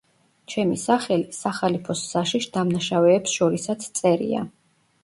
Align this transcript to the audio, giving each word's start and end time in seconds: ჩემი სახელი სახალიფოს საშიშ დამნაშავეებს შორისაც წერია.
ჩემი 0.53 0.79
სახელი 0.83 1.27
სახალიფოს 1.41 2.01
საშიშ 2.15 2.49
დამნაშავეებს 2.57 3.39
შორისაც 3.39 3.91
წერია. 4.03 4.47